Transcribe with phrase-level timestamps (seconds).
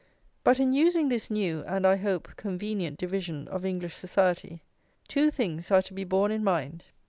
[0.43, 4.63] But in using this new, and, I hope, convenient division of English society,
[5.07, 6.85] two things are to be borne in mind.